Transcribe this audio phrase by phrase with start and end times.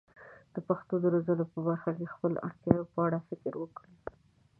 [0.53, 3.93] د پښتو د روزنې په برخه کې د خپلو اړتیاوو په اړه فکر وکړي.